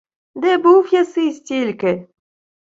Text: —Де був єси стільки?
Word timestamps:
—Де 0.35 0.57
був 0.57 0.93
єси 0.93 1.31
стільки? 1.33 2.07